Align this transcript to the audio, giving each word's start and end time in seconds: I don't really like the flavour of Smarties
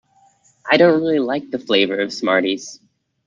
I 0.67 0.77
don't 0.77 0.99
really 0.99 1.19
like 1.19 1.51
the 1.51 1.59
flavour 1.59 1.99
of 1.99 2.11
Smarties 2.11 2.79